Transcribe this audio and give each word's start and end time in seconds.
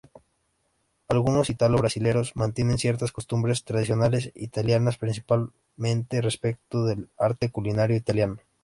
Algunos 1.09 1.51
ítalo-brasileros 1.51 2.35
mantienen 2.35 2.79
ciertas 2.79 3.11
costumbres 3.11 3.63
tradicionales 3.65 4.31
italianas, 4.33 4.97
principalmente 4.97 6.21
respecto 6.21 6.85
del 6.85 7.11
arte 7.19 7.51
culinario 7.51 7.95
italiano. 7.97 8.37